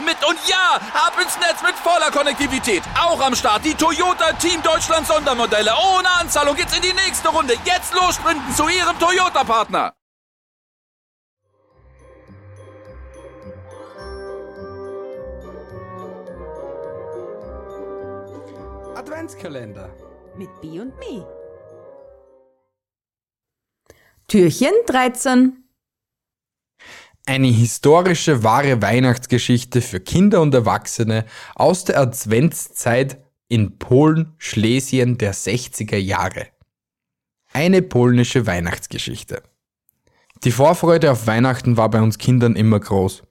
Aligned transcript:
mit. 0.00 0.16
Und 0.26 0.38
ja, 0.48 0.80
ab 0.94 1.14
ins 1.20 1.36
Netz 1.38 1.62
mit 1.62 1.74
voller 1.76 2.10
Konnektivität. 2.10 2.82
Auch 2.98 3.20
am 3.20 3.34
Start 3.34 3.64
die 3.64 3.74
Toyota 3.74 4.32
Team 4.34 4.62
Deutschland 4.62 5.06
Sondermodelle. 5.06 5.72
Ohne 5.96 6.10
Anzahlung 6.20 6.56
geht's 6.56 6.76
in 6.76 6.82
die 6.82 6.92
nächste 6.92 7.28
Runde. 7.28 7.54
Jetzt 7.64 7.94
los 7.94 8.14
sprinten 8.14 8.54
zu 8.54 8.68
ihrem 8.68 8.98
Toyota-Partner. 8.98 9.92
Adventskalender. 18.94 19.90
Mit 20.36 20.48
B 20.60 20.80
und 20.80 20.96
Me. 20.98 21.26
Türchen 24.28 24.72
13. 24.86 25.62
Eine 27.24 27.46
historische 27.46 28.42
wahre 28.42 28.82
Weihnachtsgeschichte 28.82 29.80
für 29.80 30.00
Kinder 30.00 30.42
und 30.42 30.52
Erwachsene 30.54 31.24
aus 31.54 31.84
der 31.84 32.00
Adventszeit 32.00 33.22
in 33.46 33.78
Polen, 33.78 34.32
Schlesien 34.38 35.18
der 35.18 35.32
60er 35.32 35.96
Jahre. 35.96 36.48
Eine 37.52 37.80
polnische 37.82 38.46
Weihnachtsgeschichte. 38.46 39.42
Die 40.42 40.50
Vorfreude 40.50 41.12
auf 41.12 41.28
Weihnachten 41.28 41.76
war 41.76 41.90
bei 41.90 42.02
uns 42.02 42.18
Kindern 42.18 42.56
immer 42.56 42.80
groß, 42.80 43.22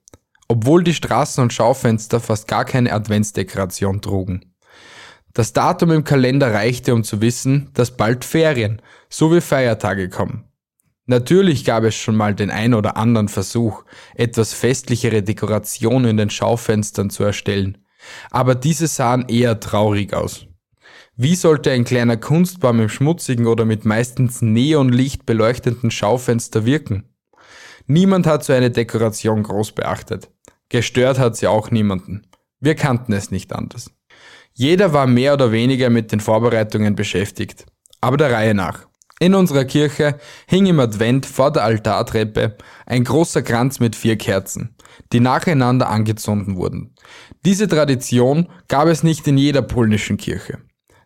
obwohl 0.47 0.85
die 0.85 0.93
Straßen 0.93 1.43
und 1.43 1.51
Schaufenster 1.51 2.21
fast 2.21 2.47
gar 2.47 2.63
keine 2.63 2.93
Adventsdekoration 2.93 4.01
trugen. 4.01 4.53
Das 5.33 5.51
Datum 5.51 5.91
im 5.91 6.03
Kalender 6.05 6.53
reichte, 6.53 6.93
um 6.93 7.03
zu 7.03 7.19
wissen, 7.19 7.71
dass 7.73 7.97
bald 7.97 8.23
Ferien 8.23 8.81
sowie 9.09 9.41
Feiertage 9.41 10.07
kommen. 10.07 10.45
Natürlich 11.05 11.65
gab 11.65 11.83
es 11.83 11.95
schon 11.95 12.15
mal 12.15 12.35
den 12.35 12.51
ein 12.51 12.73
oder 12.73 12.95
anderen 12.95 13.27
Versuch, 13.27 13.83
etwas 14.15 14.53
festlichere 14.53 15.23
Dekorationen 15.23 16.11
in 16.11 16.17
den 16.17 16.29
Schaufenstern 16.29 17.09
zu 17.09 17.23
erstellen, 17.23 17.79
aber 18.29 18.55
diese 18.55 18.87
sahen 18.87 19.27
eher 19.27 19.59
traurig 19.59 20.13
aus. 20.13 20.47
Wie 21.15 21.35
sollte 21.35 21.71
ein 21.71 21.83
kleiner 21.83 22.17
Kunstbaum 22.17 22.79
im 22.79 22.89
schmutzigen 22.89 23.47
oder 23.47 23.65
mit 23.65 23.85
meistens 23.85 24.41
Neonlicht 24.41 25.25
beleuchteten 25.25 25.91
Schaufenster 25.91 26.65
wirken? 26.65 27.03
Niemand 27.87 28.27
hat 28.27 28.43
so 28.43 28.53
eine 28.53 28.71
Dekoration 28.71 29.43
groß 29.43 29.73
beachtet. 29.73 30.29
Gestört 30.69 31.19
hat 31.19 31.35
sie 31.35 31.47
auch 31.47 31.69
niemanden. 31.71 32.27
Wir 32.59 32.75
kannten 32.75 33.11
es 33.13 33.31
nicht 33.31 33.53
anders. 33.53 33.91
Jeder 34.53 34.93
war 34.93 35.07
mehr 35.07 35.33
oder 35.33 35.51
weniger 35.51 35.89
mit 35.89 36.11
den 36.11 36.19
Vorbereitungen 36.19 36.95
beschäftigt. 36.95 37.65
Aber 37.99 38.17
der 38.17 38.31
Reihe 38.31 38.53
nach. 38.53 38.87
In 39.21 39.35
unserer 39.35 39.65
Kirche 39.65 40.17
hing 40.47 40.65
im 40.65 40.79
Advent 40.79 41.27
vor 41.27 41.51
der 41.51 41.63
Altartreppe 41.63 42.57
ein 42.87 43.03
großer 43.03 43.43
Kranz 43.43 43.79
mit 43.79 43.95
vier 43.95 44.17
Kerzen, 44.17 44.75
die 45.13 45.19
nacheinander 45.19 45.89
angezündet 45.89 46.55
wurden. 46.55 46.95
Diese 47.45 47.67
Tradition 47.67 48.49
gab 48.67 48.87
es 48.87 49.03
nicht 49.03 49.27
in 49.27 49.37
jeder 49.37 49.61
polnischen 49.61 50.17
Kirche. 50.17 50.57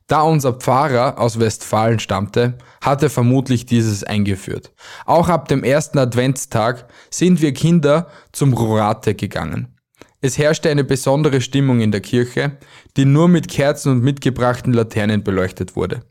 Da 0.08 0.22
unser 0.22 0.54
Pfarrer 0.54 1.20
aus 1.20 1.42
Westfalen 1.42 2.00
stammte, 2.00 2.58
hat 2.80 3.04
er 3.04 3.10
vermutlich 3.10 3.66
dieses 3.66 4.06
eingeführt. 4.06 4.72
Auch 5.06 5.28
ab 5.28 5.50
dem 5.50 5.66
ersten 5.66 6.00
Adventstag 6.00 6.88
sind 7.10 7.42
wir 7.42 7.52
Kinder 7.52 8.08
zum 8.32 8.54
Rurate 8.54 9.14
gegangen. 9.16 9.78
Es 10.22 10.38
herrschte 10.38 10.70
eine 10.70 10.86
besondere 10.86 11.42
Stimmung 11.42 11.82
in 11.82 11.92
der 11.92 12.00
Kirche, 12.00 12.60
die 12.96 13.04
nur 13.04 13.28
mit 13.28 13.50
Kerzen 13.50 13.92
und 13.92 14.04
mitgebrachten 14.06 14.72
Laternen 14.72 15.22
beleuchtet 15.22 15.76
wurde. 15.76 16.06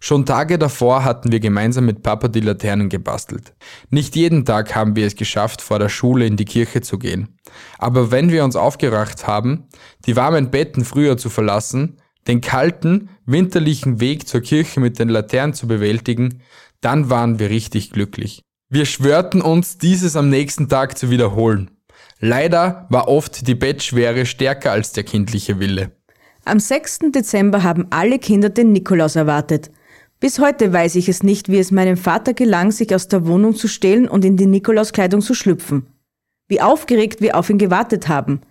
Schon 0.00 0.26
Tage 0.26 0.58
davor 0.58 1.04
hatten 1.04 1.32
wir 1.32 1.40
gemeinsam 1.40 1.86
mit 1.86 2.02
Papa 2.02 2.28
die 2.28 2.40
Laternen 2.40 2.88
gebastelt. 2.88 3.54
Nicht 3.90 4.16
jeden 4.16 4.44
Tag 4.44 4.74
haben 4.74 4.96
wir 4.96 5.06
es 5.06 5.16
geschafft, 5.16 5.62
vor 5.62 5.78
der 5.78 5.88
Schule 5.88 6.26
in 6.26 6.36
die 6.36 6.44
Kirche 6.44 6.80
zu 6.80 6.98
gehen. 6.98 7.38
Aber 7.78 8.10
wenn 8.10 8.30
wir 8.30 8.44
uns 8.44 8.56
aufgeracht 8.56 9.26
haben, 9.26 9.68
die 10.06 10.16
warmen 10.16 10.50
Betten 10.50 10.84
früher 10.84 11.16
zu 11.16 11.30
verlassen, 11.30 12.00
den 12.26 12.40
kalten, 12.40 13.08
winterlichen 13.24 14.00
Weg 14.00 14.26
zur 14.26 14.40
Kirche 14.40 14.80
mit 14.80 14.98
den 14.98 15.08
Laternen 15.08 15.54
zu 15.54 15.66
bewältigen, 15.66 16.42
dann 16.80 17.10
waren 17.10 17.38
wir 17.38 17.50
richtig 17.50 17.90
glücklich. 17.90 18.42
Wir 18.68 18.84
schwörten 18.84 19.42
uns, 19.42 19.78
dieses 19.78 20.16
am 20.16 20.28
nächsten 20.28 20.68
Tag 20.68 20.98
zu 20.98 21.10
wiederholen. 21.10 21.70
Leider 22.18 22.86
war 22.88 23.08
oft 23.08 23.46
die 23.46 23.54
Bettschwere 23.54 24.26
stärker 24.26 24.72
als 24.72 24.92
der 24.92 25.04
kindliche 25.04 25.60
Wille. 25.60 25.92
Am 26.48 26.60
6. 26.60 27.10
Dezember 27.10 27.64
haben 27.64 27.88
alle 27.90 28.20
Kinder 28.20 28.50
den 28.50 28.70
Nikolaus 28.70 29.16
erwartet. 29.16 29.72
Bis 30.20 30.38
heute 30.38 30.72
weiß 30.72 30.94
ich 30.94 31.08
es 31.08 31.24
nicht, 31.24 31.48
wie 31.48 31.58
es 31.58 31.72
meinem 31.72 31.96
Vater 31.96 32.34
gelang, 32.34 32.70
sich 32.70 32.94
aus 32.94 33.08
der 33.08 33.26
Wohnung 33.26 33.56
zu 33.56 33.66
stehlen 33.66 34.06
und 34.06 34.24
in 34.24 34.36
die 34.36 34.46
Nikolauskleidung 34.46 35.22
zu 35.22 35.34
schlüpfen. 35.34 35.88
Wie 36.46 36.60
aufgeregt 36.60 37.20
wir 37.20 37.36
auf 37.36 37.50
ihn 37.50 37.58
gewartet 37.58 38.06
haben. 38.06 38.42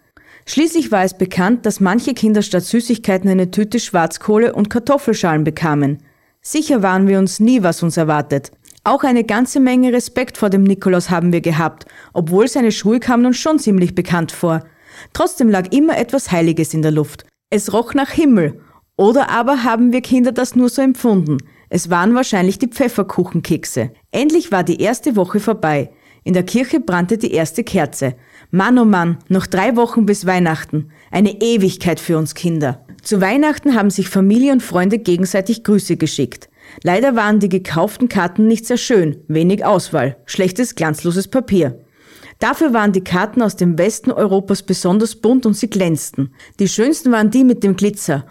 Schließlich 0.45 0.91
war 0.91 1.05
es 1.05 1.17
bekannt, 1.17 1.65
dass 1.65 1.79
manche 1.79 2.13
Kinder 2.13 2.41
statt 2.41 2.65
Süßigkeiten 2.65 3.29
eine 3.29 3.49
Tüte 3.49 3.79
Schwarzkohle 3.79 4.53
und 4.53 4.69
Kartoffelschalen 4.69 5.45
bekamen. 5.45 5.99
Sicher 6.41 6.83
waren 6.83 7.07
wir 7.07 7.17
uns 7.17 7.39
nie, 7.39 7.63
was 7.63 7.81
uns 7.81 7.95
erwartet. 7.95 8.51
Auch 8.83 9.05
eine 9.05 9.23
ganze 9.23 9.61
Menge 9.61 9.93
Respekt 9.93 10.37
vor 10.37 10.49
dem 10.49 10.63
Nikolaus 10.63 11.09
haben 11.09 11.31
wir 11.31 11.39
gehabt, 11.39 11.85
obwohl 12.11 12.49
seine 12.49 12.73
Schuhe 12.73 12.99
kamen 12.99 13.25
uns 13.25 13.37
schon 13.37 13.57
ziemlich 13.57 13.95
bekannt 13.95 14.33
vor. 14.33 14.65
Trotzdem 15.13 15.47
lag 15.47 15.71
immer 15.71 15.97
etwas 15.97 16.33
Heiliges 16.33 16.73
in 16.73 16.81
der 16.81 16.91
Luft. 16.91 17.25
Es 17.51 17.71
roch 17.73 17.93
nach 17.93 18.09
Himmel. 18.09 18.59
Oder 18.97 19.29
aber 19.29 19.63
haben 19.63 19.91
wir 19.91 20.01
Kinder 20.01 20.31
das 20.31 20.55
nur 20.55 20.69
so 20.69 20.81
empfunden. 20.81 21.37
Es 21.69 21.89
waren 21.89 22.15
wahrscheinlich 22.15 22.59
die 22.59 22.67
Pfefferkuchenkekse. 22.67 23.91
Endlich 24.11 24.51
war 24.51 24.63
die 24.63 24.81
erste 24.81 25.15
Woche 25.15 25.39
vorbei. 25.39 25.91
In 26.23 26.33
der 26.33 26.43
Kirche 26.43 26.79
brannte 26.79 27.17
die 27.19 27.31
erste 27.31 27.63
Kerze. 27.63 28.15
Mann 28.49 28.79
oh 28.79 28.85
Mann, 28.85 29.19
noch 29.27 29.45
drei 29.45 29.75
Wochen 29.75 30.07
bis 30.07 30.25
Weihnachten. 30.25 30.89
Eine 31.11 31.41
Ewigkeit 31.41 31.99
für 31.99 32.17
uns 32.17 32.33
Kinder. 32.33 32.85
Zu 33.03 33.21
Weihnachten 33.21 33.75
haben 33.75 33.91
sich 33.91 34.09
Familie 34.09 34.51
und 34.51 34.63
Freunde 34.63 34.97
gegenseitig 34.97 35.63
Grüße 35.63 35.97
geschickt. 35.97 36.49
Leider 36.81 37.15
waren 37.15 37.39
die 37.39 37.49
gekauften 37.49 38.09
Karten 38.09 38.47
nicht 38.47 38.65
sehr 38.65 38.77
schön, 38.77 39.17
wenig 39.27 39.63
Auswahl, 39.63 40.17
schlechtes, 40.25 40.73
glanzloses 40.73 41.27
Papier. 41.27 41.84
Dafür 42.39 42.73
waren 42.73 42.91
die 42.91 43.03
Karten 43.03 43.41
aus 43.41 43.55
dem 43.55 43.77
Westen 43.77 44.11
Europas 44.11 44.63
besonders 44.63 45.15
bunt 45.15 45.45
und 45.45 45.53
sie 45.53 45.69
glänzten. 45.69 46.33
Die 46.59 46.67
schönsten 46.67 47.11
waren 47.11 47.31
die 47.31 47.43
mit 47.43 47.63
dem 47.63 47.75
Glitzer. 47.75 48.25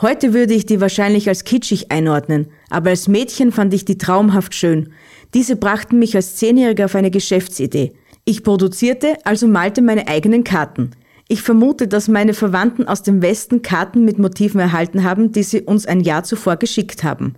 Heute 0.00 0.34
würde 0.34 0.52
ich 0.52 0.66
die 0.66 0.80
wahrscheinlich 0.80 1.28
als 1.28 1.44
kitschig 1.44 1.90
einordnen, 1.90 2.48
aber 2.68 2.90
als 2.90 3.08
Mädchen 3.08 3.50
fand 3.50 3.72
ich 3.72 3.86
die 3.86 3.96
traumhaft 3.96 4.54
schön. 4.54 4.92
Diese 5.32 5.56
brachten 5.56 5.98
mich 5.98 6.14
als 6.14 6.36
Zehnjähriger 6.36 6.84
auf 6.84 6.94
eine 6.94 7.10
Geschäftsidee. 7.10 7.94
Ich 8.26 8.42
produzierte, 8.42 9.16
also 9.24 9.48
malte 9.48 9.80
meine 9.80 10.06
eigenen 10.06 10.44
Karten. 10.44 10.90
Ich 11.28 11.42
vermute, 11.42 11.88
dass 11.88 12.08
meine 12.08 12.34
Verwandten 12.34 12.86
aus 12.86 13.02
dem 13.02 13.22
Westen 13.22 13.62
Karten 13.62 14.04
mit 14.04 14.18
Motiven 14.18 14.60
erhalten 14.60 15.02
haben, 15.02 15.32
die 15.32 15.42
sie 15.42 15.62
uns 15.62 15.86
ein 15.86 16.00
Jahr 16.00 16.24
zuvor 16.24 16.56
geschickt 16.56 17.02
haben. 17.02 17.34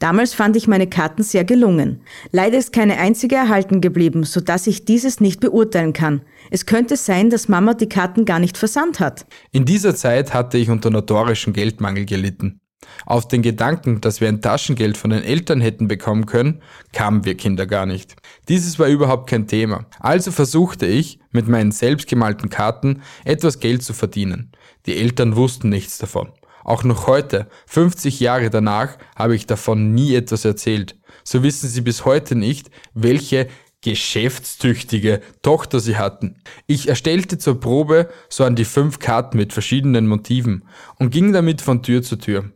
Damals 0.00 0.32
fand 0.32 0.56
ich 0.56 0.66
meine 0.66 0.88
Karten 0.88 1.22
sehr 1.22 1.44
gelungen. 1.44 2.00
Leider 2.32 2.56
ist 2.58 2.72
keine 2.72 2.98
einzige 2.98 3.36
erhalten 3.36 3.82
geblieben, 3.82 4.24
so 4.24 4.40
dass 4.40 4.66
ich 4.66 4.86
dieses 4.86 5.20
nicht 5.20 5.40
beurteilen 5.40 5.92
kann. 5.92 6.22
Es 6.50 6.64
könnte 6.64 6.96
sein, 6.96 7.28
dass 7.28 7.48
Mama 7.48 7.74
die 7.74 7.88
Karten 7.88 8.24
gar 8.24 8.38
nicht 8.38 8.56
versandt 8.56 8.98
hat. 8.98 9.26
In 9.52 9.66
dieser 9.66 9.94
Zeit 9.94 10.32
hatte 10.32 10.56
ich 10.56 10.70
unter 10.70 10.90
notorischem 10.90 11.52
Geldmangel 11.52 12.06
gelitten. 12.06 12.60
Auf 13.04 13.28
den 13.28 13.42
Gedanken, 13.42 14.00
dass 14.00 14.22
wir 14.22 14.28
ein 14.28 14.40
Taschengeld 14.40 14.96
von 14.96 15.10
den 15.10 15.22
Eltern 15.22 15.60
hätten 15.60 15.86
bekommen 15.86 16.24
können, 16.24 16.62
kamen 16.94 17.26
wir 17.26 17.36
Kinder 17.36 17.66
gar 17.66 17.84
nicht. 17.84 18.16
Dieses 18.48 18.78
war 18.78 18.88
überhaupt 18.88 19.28
kein 19.28 19.46
Thema. 19.46 19.84
Also 19.98 20.32
versuchte 20.32 20.86
ich, 20.86 21.18
mit 21.30 21.46
meinen 21.46 21.72
selbstgemalten 21.72 22.48
Karten 22.48 23.02
etwas 23.24 23.60
Geld 23.60 23.82
zu 23.82 23.92
verdienen. 23.92 24.52
Die 24.86 24.96
Eltern 24.96 25.36
wussten 25.36 25.68
nichts 25.68 25.98
davon. 25.98 26.32
Auch 26.64 26.84
noch 26.84 27.06
heute, 27.06 27.48
50 27.66 28.20
Jahre 28.20 28.50
danach, 28.50 28.98
habe 29.16 29.34
ich 29.34 29.46
davon 29.46 29.94
nie 29.94 30.14
etwas 30.14 30.44
erzählt. 30.44 30.96
So 31.24 31.42
wissen 31.42 31.68
sie 31.68 31.80
bis 31.80 32.04
heute 32.04 32.34
nicht, 32.34 32.70
welche 32.94 33.48
geschäftstüchtige 33.82 35.20
Tochter 35.42 35.80
sie 35.80 35.96
hatten. 35.96 36.36
Ich 36.66 36.88
erstellte 36.88 37.38
zur 37.38 37.60
Probe 37.60 38.10
so 38.28 38.44
an 38.44 38.56
die 38.56 38.64
fünf 38.64 38.98
Karten 38.98 39.38
mit 39.38 39.52
verschiedenen 39.52 40.06
Motiven 40.06 40.64
und 40.98 41.10
ging 41.10 41.32
damit 41.32 41.62
von 41.62 41.82
Tür 41.82 42.02
zu 42.02 42.16
Tür. 42.16 42.52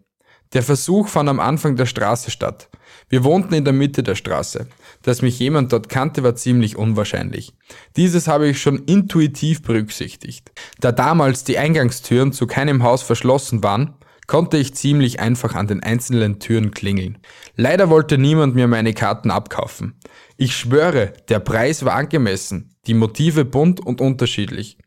Der 0.55 0.63
Versuch 0.63 1.09
fand 1.09 1.29
am 1.29 1.41
Anfang 1.41 1.77
der 1.77 1.87
Straße 1.87 2.31
statt. 2.31 2.71
Wir 3.09 3.25
wohnten 3.25 3.55
in 3.55 3.65
der 3.65 3.73
Mitte 3.73 4.03
der 4.03 4.15
Straße. 4.15 4.69
Dass 5.03 5.21
mich 5.21 5.39
jemand 5.39 5.73
dort 5.73 5.89
kannte, 5.89 6.23
war 6.23 6.37
ziemlich 6.37 6.77
unwahrscheinlich. 6.77 7.53
Dieses 7.97 8.29
habe 8.29 8.49
ich 8.49 8.63
schon 8.63 8.85
intuitiv 8.85 9.63
berücksichtigt. 9.63 10.53
Da 10.81 10.93
damals 10.93 11.45
die 11.45 11.59
Eingangstüren 11.59 12.33
zu 12.33 12.47
keinem 12.47 12.83
Haus 12.83 13.03
verschlossen 13.03 13.63
waren, 13.63 13.95
konnte 14.27 14.57
ich 14.57 14.75
ziemlich 14.75 15.21
einfach 15.21 15.55
an 15.55 15.67
den 15.67 15.83
einzelnen 15.83 16.39
Türen 16.39 16.71
klingeln. 16.71 17.19
Leider 17.57 17.91
wollte 17.91 18.17
niemand 18.17 18.55
mir 18.55 18.69
meine 18.69 18.95
Karten 18.95 19.31
abkaufen. 19.31 19.99
Ich 20.37 20.57
schwöre, 20.57 21.13
der 21.29 21.41
Preis 21.41 21.85
war 21.85 21.95
angemessen, 21.95 22.75
die 22.87 22.95
Motive 22.95 23.45
bunt 23.45 23.81
und 23.81 24.01
unterschiedlich. 24.01 24.79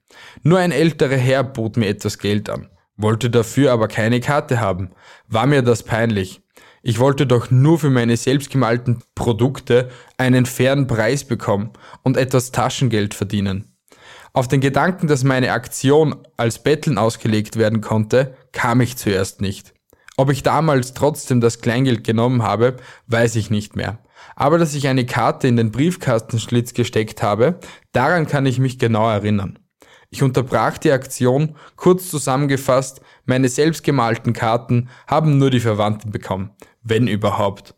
Nur 0.42 0.60
ein 0.60 0.72
älterer 0.72 1.18
Herr 1.18 1.44
bot 1.44 1.78
mir 1.78 1.88
etwas 1.88 2.18
Geld 2.18 2.50
an, 2.50 2.68
wollte 2.98 3.30
dafür 3.30 3.72
aber 3.72 3.88
keine 3.88 4.20
Karte 4.20 4.60
haben. 4.60 4.92
War 5.28 5.46
mir 5.46 5.62
das 5.62 5.84
peinlich. 5.84 6.42
Ich 6.84 7.00
wollte 7.00 7.26
doch 7.26 7.52
nur 7.52 7.80
für 7.80 7.90
meine 7.90 8.18
selbstgemalten 8.18 9.04
Produkte 9.16 9.90
einen 10.18 10.46
fairen 10.46 10.88
Preis 10.88 11.24
bekommen 11.24 11.72
und 12.04 12.18
etwas 12.18 12.52
Taschengeld 12.52 13.14
verdienen. 13.14 13.74
Auf 14.34 14.48
den 14.48 14.62
Gedanken, 14.62 15.08
dass 15.08 15.24
meine 15.24 15.52
Aktion 15.52 16.16
als 16.38 16.62
Betteln 16.62 16.98
ausgelegt 16.98 17.58
werden 17.58 17.82
konnte, 17.82 18.36
kam 18.52 18.82
ich 18.82 18.96
zuerst 18.96 19.42
nicht. 19.42 19.74
Ob 20.16 20.32
ich 20.32 20.44
damals 20.44 20.94
trotzdem 20.94 21.42
das 21.42 21.62
Kleingeld 21.62 22.04
genommen 22.04 22.44
habe, 22.44 22.78
weiß 23.08 23.36
ich 23.36 23.50
nicht 23.50 23.76
mehr. 23.76 24.00
Aber 24.36 24.58
dass 24.58 24.74
ich 24.74 24.88
eine 24.88 25.06
Karte 25.06 25.48
in 25.48 25.58
den 25.58 25.72
Briefkastenschlitz 25.72 26.74
gesteckt 26.74 27.22
habe, 27.22 27.60
daran 27.92 28.28
kann 28.28 28.46
ich 28.46 28.60
mich 28.60 28.80
genau 28.80 29.10
erinnern. 29.10 29.60
Ich 30.10 30.24
unterbrach 30.24 30.78
die 30.78 30.92
Aktion, 30.92 31.56
kurz 31.76 32.10
zusammengefasst, 32.10 33.02
meine 33.26 33.50
selbstgemalten 33.50 34.34
Karten 34.34 34.90
haben 35.06 35.38
nur 35.38 35.50
die 35.50 35.60
Verwandten 35.60 36.12
bekommen, 36.12 36.52
wenn 36.82 37.08
überhaupt. 37.08 37.76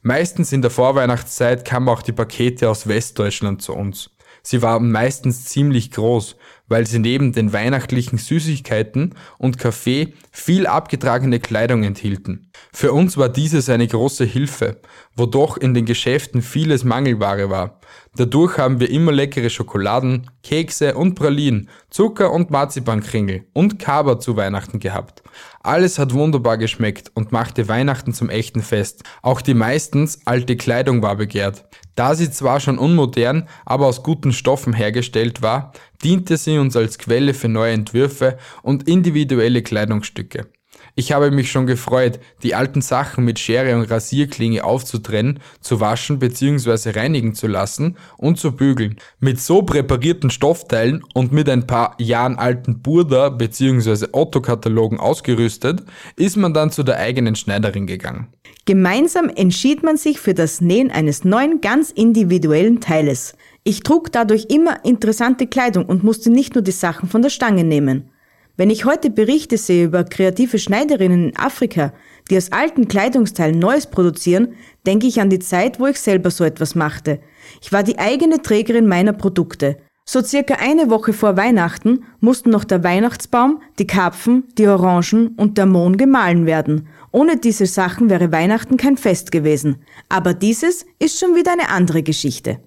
Meistens 0.00 0.52
in 0.52 0.62
der 0.62 0.70
Vorweihnachtszeit 0.70 1.64
kamen 1.64 1.88
auch 1.88 2.02
die 2.02 2.12
Pakete 2.12 2.70
aus 2.70 2.86
Westdeutschland 2.86 3.62
zu 3.62 3.72
uns. 3.72 4.10
Sie 4.42 4.62
waren 4.62 4.90
meistens 4.90 5.44
ziemlich 5.44 5.92
groß, 5.92 6.36
weil 6.66 6.86
sie 6.86 6.98
neben 6.98 7.32
den 7.32 7.52
weihnachtlichen 7.52 8.18
Süßigkeiten 8.18 9.14
und 9.38 9.58
Kaffee 9.58 10.14
viel 10.32 10.66
abgetragene 10.66 11.38
Kleidung 11.38 11.84
enthielten. 11.84 12.50
Für 12.72 12.92
uns 12.92 13.16
war 13.16 13.28
dieses 13.28 13.68
eine 13.68 13.86
große 13.86 14.24
Hilfe, 14.24 14.80
wodurch 15.14 15.58
in 15.58 15.74
den 15.74 15.84
Geschäften 15.84 16.42
vieles 16.42 16.82
Mangelware 16.82 17.50
war. 17.50 17.80
Dadurch 18.16 18.58
haben 18.58 18.80
wir 18.80 18.90
immer 18.90 19.12
leckere 19.12 19.48
Schokoladen, 19.48 20.30
Kekse 20.42 20.94
und 20.94 21.14
Pralinen, 21.14 21.68
Zucker 21.90 22.32
und 22.32 22.50
Marzipankringel 22.50 23.46
und 23.52 23.78
Kaba 23.78 24.20
zu 24.20 24.36
Weihnachten 24.36 24.80
gehabt. 24.80 25.22
Alles 25.62 25.98
hat 25.98 26.12
wunderbar 26.12 26.58
geschmeckt 26.58 27.10
und 27.14 27.32
machte 27.32 27.68
Weihnachten 27.68 28.12
zum 28.12 28.28
echten 28.28 28.62
Fest. 28.62 29.02
Auch 29.22 29.40
die 29.40 29.54
meistens 29.54 30.20
alte 30.26 30.56
Kleidung 30.56 31.02
war 31.02 31.16
begehrt. 31.16 31.64
Da 31.94 32.14
sie 32.14 32.30
zwar 32.30 32.60
schon 32.60 32.78
unmodern, 32.78 33.48
aber 33.64 33.86
aus 33.86 34.02
guten 34.02 34.32
Stoffen 34.32 34.72
hergestellt 34.72 35.42
war, 35.42 35.72
diente 36.02 36.36
sie 36.36 36.58
uns 36.58 36.76
als 36.76 36.98
Quelle 36.98 37.34
für 37.34 37.48
neue 37.48 37.72
Entwürfe 37.72 38.38
und 38.62 38.88
individuelle 38.88 39.62
Kleidungsstücke. 39.62 40.46
Ich 40.94 41.12
habe 41.12 41.30
mich 41.30 41.50
schon 41.50 41.66
gefreut, 41.66 42.20
die 42.42 42.54
alten 42.54 42.82
Sachen 42.82 43.24
mit 43.24 43.38
Schere 43.38 43.74
und 43.76 43.90
Rasierklinge 43.90 44.62
aufzutrennen, 44.62 45.40
zu 45.62 45.80
waschen 45.80 46.18
bzw. 46.18 46.90
reinigen 46.90 47.34
zu 47.34 47.46
lassen 47.46 47.96
und 48.18 48.38
zu 48.38 48.52
bügeln. 48.52 48.96
Mit 49.18 49.40
so 49.40 49.62
präparierten 49.62 50.28
Stoffteilen 50.28 51.02
und 51.14 51.32
mit 51.32 51.48
ein 51.48 51.66
paar 51.66 51.94
Jahren 51.98 52.36
alten 52.36 52.82
Burda 52.82 53.30
bzw. 53.30 54.08
Otto-Katalogen 54.12 55.00
ausgerüstet, 55.00 55.82
ist 56.16 56.36
man 56.36 56.52
dann 56.52 56.70
zu 56.70 56.82
der 56.82 56.98
eigenen 56.98 57.36
Schneiderin 57.36 57.86
gegangen. 57.86 58.28
Gemeinsam 58.66 59.30
entschied 59.30 59.82
man 59.82 59.96
sich 59.96 60.20
für 60.20 60.34
das 60.34 60.60
Nähen 60.60 60.90
eines 60.90 61.24
neuen, 61.24 61.62
ganz 61.62 61.90
individuellen 61.90 62.82
Teiles. 62.82 63.34
Ich 63.64 63.82
trug 63.82 64.12
dadurch 64.12 64.46
immer 64.50 64.84
interessante 64.84 65.46
Kleidung 65.46 65.86
und 65.86 66.04
musste 66.04 66.30
nicht 66.30 66.54
nur 66.54 66.62
die 66.62 66.70
Sachen 66.70 67.08
von 67.08 67.22
der 67.22 67.30
Stange 67.30 67.64
nehmen. 67.64 68.11
Wenn 68.56 68.68
ich 68.68 68.84
heute 68.84 69.08
Berichte 69.08 69.56
sehe 69.56 69.86
über 69.86 70.04
kreative 70.04 70.58
Schneiderinnen 70.58 71.30
in 71.30 71.36
Afrika, 71.36 71.94
die 72.30 72.36
aus 72.36 72.52
alten 72.52 72.86
Kleidungsteilen 72.86 73.58
Neues 73.58 73.86
produzieren, 73.86 74.54
denke 74.86 75.06
ich 75.06 75.20
an 75.20 75.30
die 75.30 75.38
Zeit, 75.38 75.80
wo 75.80 75.86
ich 75.86 75.98
selber 75.98 76.30
so 76.30 76.44
etwas 76.44 76.74
machte. 76.74 77.20
Ich 77.62 77.72
war 77.72 77.82
die 77.82 77.98
eigene 77.98 78.42
Trägerin 78.42 78.86
meiner 78.86 79.14
Produkte. 79.14 79.78
So 80.04 80.20
circa 80.20 80.56
eine 80.56 80.90
Woche 80.90 81.12
vor 81.14 81.36
Weihnachten 81.36 82.04
mussten 82.20 82.50
noch 82.50 82.64
der 82.64 82.84
Weihnachtsbaum, 82.84 83.62
die 83.78 83.86
Karpfen, 83.86 84.44
die 84.58 84.66
Orangen 84.66 85.28
und 85.36 85.56
der 85.56 85.66
Mohn 85.66 85.96
gemahlen 85.96 86.44
werden. 86.44 86.88
Ohne 87.10 87.38
diese 87.38 87.66
Sachen 87.66 88.10
wäre 88.10 88.32
Weihnachten 88.32 88.76
kein 88.76 88.96
Fest 88.98 89.32
gewesen. 89.32 89.76
Aber 90.08 90.34
dieses 90.34 90.84
ist 90.98 91.18
schon 91.18 91.36
wieder 91.36 91.52
eine 91.52 91.70
andere 91.70 92.02
Geschichte. 92.02 92.58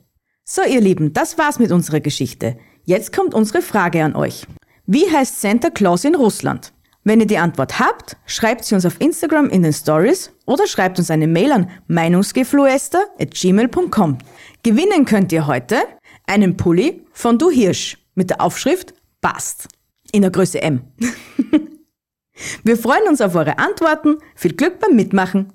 So 0.45 0.61
ihr 0.63 0.81
Lieben, 0.81 1.13
das 1.13 1.37
war's 1.37 1.59
mit 1.59 1.71
unserer 1.71 1.99
Geschichte. 1.99 2.57
Jetzt 2.85 3.15
kommt 3.15 3.33
unsere 3.33 3.61
Frage 3.61 4.03
an 4.03 4.15
euch. 4.15 4.47
Wie 4.87 5.11
heißt 5.11 5.41
Santa 5.41 5.71
Claus 5.71 6.05
in 6.05 6.13
Russland? 6.13 6.71
Wenn 7.03 7.19
ihr 7.19 7.25
die 7.25 7.39
Antwort 7.39 7.79
habt, 7.79 8.17
schreibt 8.25 8.65
sie 8.65 8.75
uns 8.75 8.85
auf 8.85 9.01
Instagram 9.01 9.49
in 9.49 9.63
den 9.63 9.73
Stories 9.73 10.31
oder 10.45 10.67
schreibt 10.67 10.99
uns 10.99 11.09
eine 11.09 11.25
Mail 11.27 11.51
an 11.51 11.71
meinungsgefluester.gmail.com. 11.87 14.17
Gewinnen 14.63 15.05
könnt 15.05 15.31
ihr 15.31 15.47
heute 15.47 15.77
einen 16.27 16.55
Pulli 16.57 17.03
von 17.13 17.39
Du 17.39 17.49
Hirsch 17.49 17.97
mit 18.13 18.29
der 18.29 18.41
Aufschrift 18.41 18.93
Passt 19.21 19.69
in 20.11 20.21
der 20.21 20.29
Größe 20.31 20.61
M. 20.61 20.81
Wir 22.63 22.77
freuen 22.77 23.07
uns 23.07 23.21
auf 23.21 23.33
eure 23.35 23.57
Antworten. 23.57 24.17
Viel 24.35 24.53
Glück 24.53 24.79
beim 24.79 24.95
Mitmachen. 24.95 25.54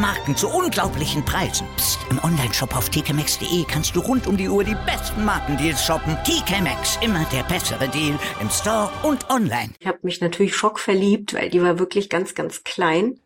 Marken 0.00 0.34
zu 0.34 0.48
unglaublichen 0.48 1.24
Preisen. 1.24 1.66
Psst. 1.76 1.98
im 2.10 2.18
Onlineshop 2.24 2.74
auf 2.74 2.88
tkmaxx.de 2.88 3.64
kannst 3.68 3.94
du 3.94 4.00
rund 4.00 4.26
um 4.26 4.36
die 4.36 4.48
Uhr 4.48 4.64
die 4.64 4.76
besten 4.86 5.24
Markendeals 5.24 5.84
shoppen. 5.84 6.16
TK 6.24 6.62
Maxx, 6.62 6.98
immer 7.02 7.24
der 7.32 7.42
bessere 7.42 7.88
Deal 7.88 8.18
im 8.40 8.50
Store 8.50 8.90
und 9.02 9.28
online. 9.28 9.74
Ich 9.78 9.86
habe 9.86 9.98
mich 10.02 10.20
natürlich 10.20 10.56
schockverliebt, 10.56 11.34
weil 11.34 11.50
die 11.50 11.62
war 11.62 11.78
wirklich 11.78 12.08
ganz, 12.08 12.34
ganz 12.34 12.64
klein. 12.64 13.20